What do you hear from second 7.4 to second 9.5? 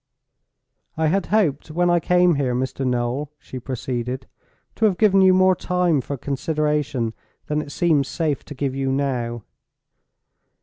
than it seems safe to give you now.